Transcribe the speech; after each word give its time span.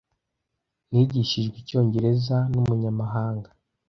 Nigishijwe 0.89 1.55
icyongereza 1.63 2.37
numunyamahanga. 2.51 3.49